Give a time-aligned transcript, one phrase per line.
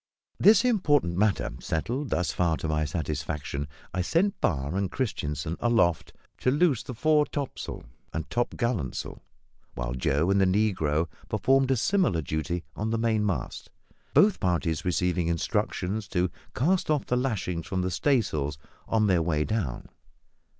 [0.39, 6.11] This important matter settled thus far to my satisfaction, I sent Barr and Christianssen aloft
[6.39, 9.21] to loose the fore topsail and topgallantsail,
[9.75, 13.69] while Joe and the negro performed a similar duty on the mainmast,
[14.15, 18.57] both parties receiving instructions to cast off the lashings from the staysails
[18.87, 19.85] on their way down.